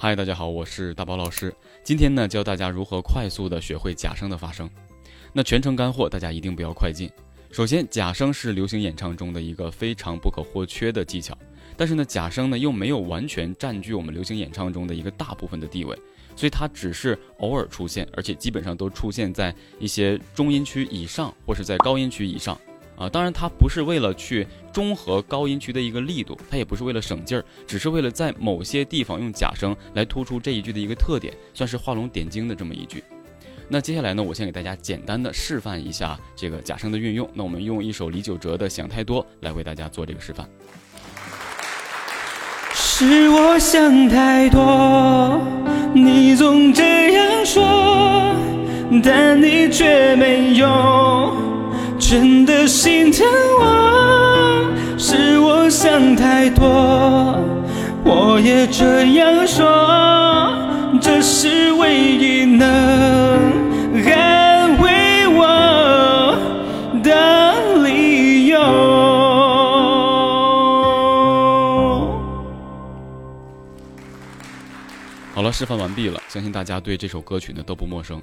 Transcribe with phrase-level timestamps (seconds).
[0.00, 1.52] 嗨，大家好，我是大宝老师。
[1.82, 4.70] 今天呢，教大家如何快速的学会假声的发声。
[5.32, 7.10] 那全程干货，大家一定不要快进。
[7.50, 11.36] 首先，假声是流行演唱中的一个非常不可或缺的技巧，
[11.76, 15.98] 但是呢，假声呢又没有完全占据我们流行演唱中的一个大部分的地位，
[16.36, 22.56] 所以它只是偶尔出现，而且基本上都出现在一些中音区以上或是在高音区以上。
[22.98, 33.04] 啊，当然它不是为了去中和高音区的一个力度，它也不是为了省劲儿，只是为了在某些地方用假声来突出这一句的一个特点，算是画龙点睛的这么一句。
[33.68, 37.28] 那接下来呢，我先给大家简单的示范一下这个假声的运用。
[37.34, 40.48] 那我们用一首李玖哲的《想太多》来为大家做这个示范。
[42.74, 45.40] 是我想太多，
[45.94, 48.34] 你总这样说，
[49.04, 51.47] 但你却没有。
[52.10, 53.26] 真的心疼
[53.60, 56.64] 我，是我想太多。
[58.02, 60.56] 我也这样说，
[61.02, 62.66] 这是唯一能
[64.06, 66.34] 安慰我
[67.04, 68.58] 的理由。
[75.34, 78.18] 好了，示范完毕了，相信大家对这首歌曲呢都不陌生。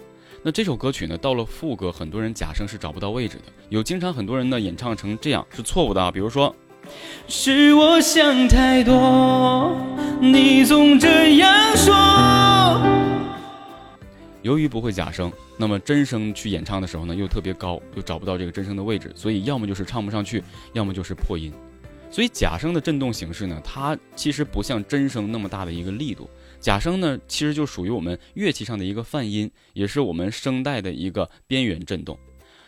[0.47, 6.55] 那这首歌曲呢，到了副歌，很多人假声是找不到位置的，有经常很多人呢演唱成这样是错误的啊，比如说，
[7.27, 9.75] 是我想太多，
[10.21, 11.95] 你总这样说。
[14.43, 21.51] 由于不会假声，那么真声去演唱的时候呢，又特别高，又找不到这个真声的位置，所以要么就是唱不上去，要么就是破音。
[22.11, 26.29] 所以假声的震动形式呢，它其实不像真声那么大的一个力度。
[26.66, 32.17] 假声呢，其实就属于我们乐器上的一个泛音，也是我们声带的一个边缘震动。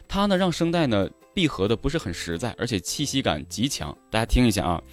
[0.08, 3.98] 它呢，让声带呢闭合的不是很实在，而且气息感极强。
[4.12, 4.84] 大家听一下啊，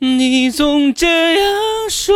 [0.00, 1.50] 你总这样
[1.88, 2.12] 说。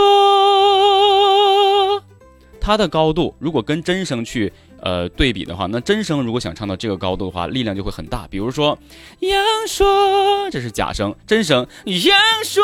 [2.61, 8.29] 它的高度如果跟真声去呃对比的话，那真声如果想唱到这个高度的话，力量就会很大。
[8.29, 8.79] 比如说，
[9.21, 12.63] 要说这是假声，真声要说，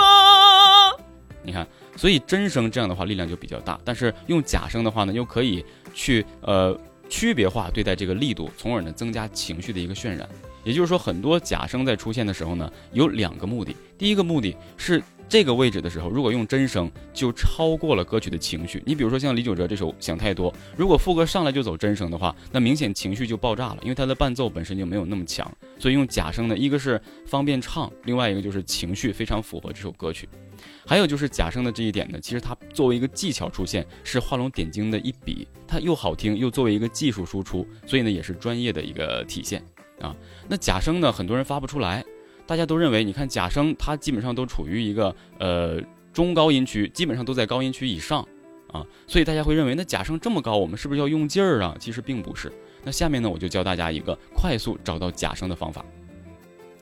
[1.43, 1.67] 你看。
[1.97, 5.65] 所以真声这样的话力量就比较大，但是用假声的话呢，又可以
[5.95, 10.29] 去呃区别化对待这个力度，从而呢增加情绪的一个渲染。
[10.65, 13.75] 也就是说，很多假声在出现的时候呢，有两个目的。
[13.99, 15.03] 第一个目的是
[15.33, 18.83] 这个位置的时候，如果用真声，就超过了歌曲的情绪。
[18.85, 25.51] 你比如说像李玖哲这首《想太多》，如果副歌上来就走真声的话，那明显情绪就爆炸了，因为它的伴奏本身就没有那么强。
[25.79, 30.29] 所以用假声呢，一个是方便唱，另外一个就是情绪非常符合这首歌曲。
[30.87, 35.49] 还有就是假声的这一点呢，其实它作为一个技巧出现，是画龙点睛的一笔。
[35.67, 39.65] 它又好听，又作为一个技术输出，所以呢也是专业的一个体现。
[39.99, 40.15] 啊，
[40.47, 41.11] 那假声呢？
[41.11, 42.05] 很多人发不出来，
[42.53, 45.81] 大家都认为，你看假声，它基本上都处于一个呃
[46.13, 48.21] 中高音区，基本上都在高音区以上
[48.71, 51.75] 啊，所以大家会认为，那假声这么高，我们是不是要用劲儿啊？
[51.81, 52.53] 其实并不是。
[52.85, 55.83] 那下面呢，我就教大家一个快速找到假声的方法。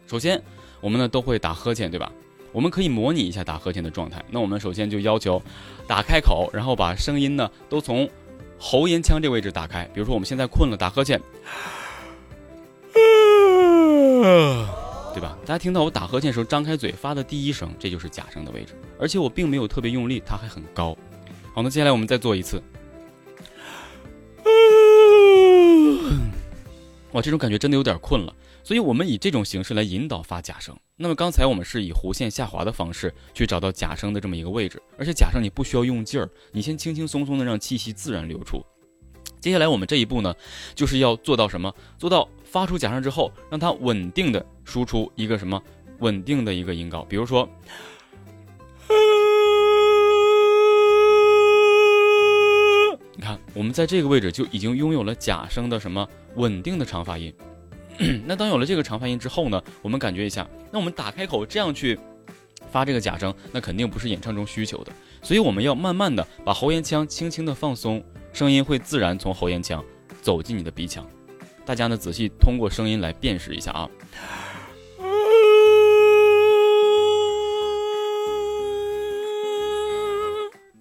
[0.08, 0.42] 首先，
[0.80, 2.10] 我们呢都会打呵欠，对吧？
[2.50, 4.20] 我们可以模拟一下打呵欠的状态。
[4.28, 5.40] 那我们首先就要求
[5.86, 8.10] 打开口，然后把声音呢都从
[8.58, 9.84] 喉咽腔这位置打开。
[9.94, 11.20] 比如说我们现在困了，打呵欠。
[15.12, 15.36] 对吧？
[15.44, 20.96] 大家听到我打呵欠的时候张开嘴发的第一声，这就是假声的位置，而且我并没有特别用力，它还很高。
[21.52, 22.62] 好，那接下来我们再做一次。
[27.12, 28.32] 哇，这种感觉真的有点困了，
[28.62, 30.76] 所以我们以这种形式来引导发假声。
[30.96, 38.64] 那么刚才我们是以弧线下滑的方式去找到假声的这么一个位置，而且假声你不需要用劲儿，你先轻轻松松的让气息自然流出。
[39.40, 40.32] 接下来我们这一步呢，
[40.74, 41.74] 就是要做到什么？
[41.98, 42.28] 做到。
[42.44, 45.60] 发出假声之后，让它稳定的输出一个什么
[45.98, 47.48] 稳定的一个音高，比如说，
[53.16, 57.34] 你看我们在这个位置就已经拥有了假声的什么稳定的长发音。
[58.24, 61.98] 那当有了这个长发音之后呢，我们感觉一下，那我们打开口这样去
[62.70, 68.00] 发这个假声，那肯定不是演唱中需求的，所以我们要慢慢的把喉咽腔轻轻的放松，
[68.32, 69.84] 声音会自然从喉咽腔
[70.22, 71.04] 走进你的鼻腔。
[71.66, 73.90] 大家呢仔细通过声音来辨识一下啊，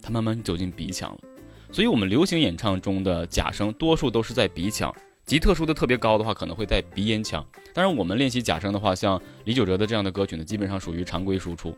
[0.10, 1.20] 慢慢走进鼻腔了。
[1.72, 4.94] 所以，我们流行演唱中的假声多数都是在鼻腔，
[5.26, 7.46] 极特殊的特别高的话，可能会在鼻咽腔。
[7.74, 11.78] 当然，我们练习假声的话，像李玖哲的这样的歌曲呢，基本上属于常规输出。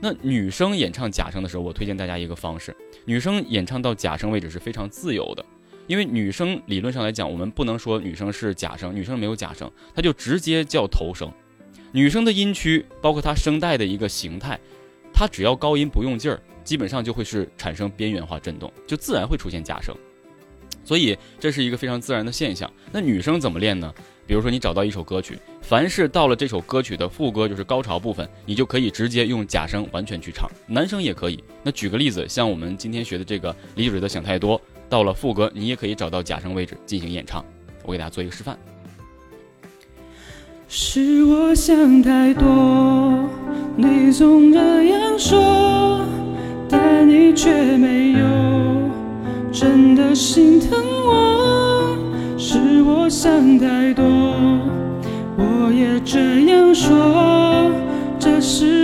[0.00, 2.74] 那女生演唱假声的时候，我推荐大家一个方式：
[3.04, 5.44] 女生演唱到假声位置是非常自由的。
[5.88, 11.28] 因为女生理论上来讲，我们不能说女生是假声，女生没有假声，她就直接叫头声。
[11.90, 14.58] 女生的音区，包括她声带的一个形态，
[15.12, 19.96] 它只要高音不用劲儿，基本上就会是产生边缘化震动，就自然会出现假声。
[20.84, 22.70] 所以这是一个非常自然的现象。
[22.90, 23.92] 那女生怎么练呢？
[24.26, 30.48] 比如说你找到一首歌曲，凡是到了这首歌曲的副歌，就是高潮部分，你就可以直接用假声完全去唱。
[30.66, 31.42] 男生也可以。
[31.62, 37.44] 那举个例子，像我们今天学的这个李九哲的想太多，到了副歌，你也可以找到假声位置进行演唱。
[37.84, 38.58] 我给大家做一个示范。
[40.68, 43.28] 是我想太多，
[43.76, 46.04] 你总这样说，
[46.68, 48.26] 但你却没有
[49.50, 50.70] 真的心疼
[51.06, 51.96] 我。
[52.36, 54.04] 是我想太多，
[55.36, 56.18] 我也这
[56.50, 57.70] 样说，
[58.18, 58.81] 这是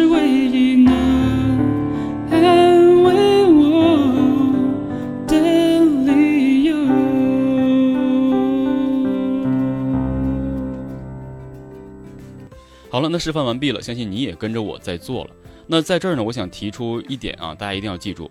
[12.99, 15.31] 好了，那示范完毕了，相信你也跟着我在做了。
[15.69, 18.29] 那在这儿呢，我想提出一点啊，大家一定要记住，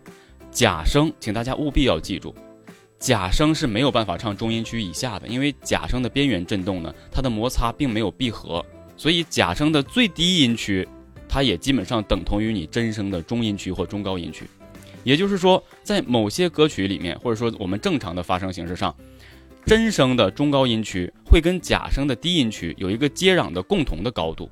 [0.51, 2.35] 假声，请大家务必要记住，
[2.99, 8.61] 假声是没有办法唱中音区以下的，因为假声的边缘振动呢，它的摩擦并没有闭合，
[8.97, 10.85] 所以假声的最低音区，
[11.29, 14.45] 它也基本上等同于你真声的中音区或中高音区。
[15.05, 18.93] 也就是说，在某些歌曲里面，或者说我们正常的发声形式上，
[19.67, 24.49] 真声的中高音区会跟假声的低音区有一个接壤的共同的高度。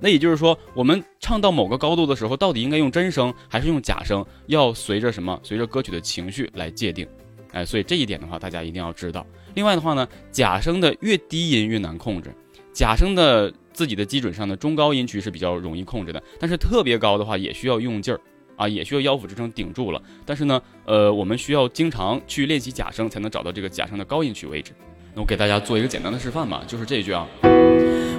[0.00, 5.38] 那也就是说，我们唱到某个高度的时候，到底应该用真声还是用假声，要随着什么？
[5.44, 7.06] 随着歌曲的情绪来界定。
[7.52, 9.24] 哎，所以这一点的话，大家一定要知道。
[9.54, 12.34] 另外的话呢，假声的越低音越难控制，
[12.72, 18.20] 假声的自己的基准上的中高音区是比较容易控制的，但是特别高的话也需要用劲儿
[18.60, 20.02] 啊，也需要腰腹支撑顶住了。
[20.26, 24.72] 但是呢，呃，我们需要经常去练习假声，才能找到这个假声的高音区位置。
[25.14, 27.26] 那我给大家做一个简单的示范吧，就是这一句啊。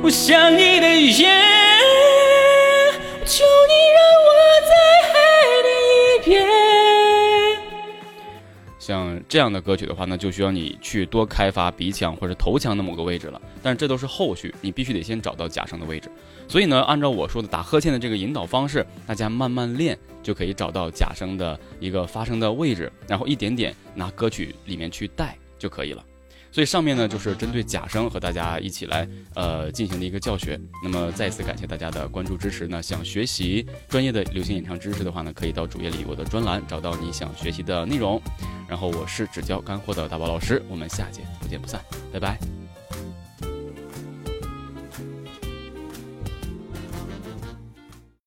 [0.01, 1.29] 我想你的眼，
[3.23, 4.31] 求你让我
[4.67, 4.73] 再
[5.13, 5.21] 爱
[5.61, 5.69] 你
[6.15, 6.60] 一遍。
[8.81, 13.39] 像这样的歌曲的话呢，就需要你去多开发鼻腔或者头腔的某个位置了。
[13.61, 16.09] 但是这都是后续，你必须得先找到假声的位置。
[16.47, 26.03] 所以呢，按照我说的打呵欠的这个引导方式，大家慢慢练就可以找到假声的一个发声的位置，然后一点点拿歌曲里面去带就可以了。
[26.51, 30.59] 所以上面呢就是针对假声和大家一起来呃进行的一个教学。
[30.83, 32.81] 那么再次感谢大家的关注支持呢。
[32.81, 38.21] 想学习专业的流行演唱知识的话呢，可以到主页里我的专栏找到你想学习的内容。
[38.67, 41.79] 然后我是只教干货的大宝老师，我们下节不见不散，
[42.11, 42.37] 拜拜。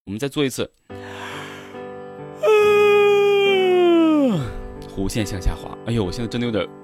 [0.04, 0.70] 我们再做一次，
[4.94, 5.76] 弧线向下滑。
[5.86, 6.83] 哎呦，我现在真的有点。